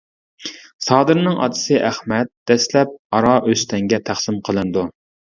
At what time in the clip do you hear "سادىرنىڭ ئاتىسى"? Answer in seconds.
0.85-1.77